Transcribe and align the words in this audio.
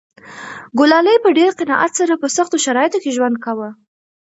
ګلالۍ 0.77 1.17
په 1.23 1.29
ډېر 1.37 1.49
قناعت 1.59 1.91
سره 1.99 2.13
په 2.21 2.27
سختو 2.35 2.57
شرایطو 2.65 2.97
کې 3.03 3.15
ژوند 3.15 3.35
کاوه. 3.43 3.69